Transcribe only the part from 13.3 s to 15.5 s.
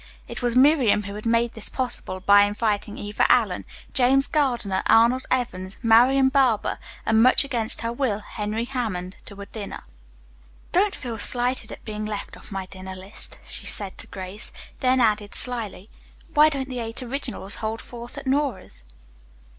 she said to Grace, then added